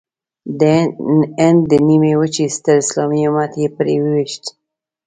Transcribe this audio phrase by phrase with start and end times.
[0.59, 0.61] د
[1.39, 4.43] هند د نیمې وچې ستر اسلامي امت یې پرې وويشت.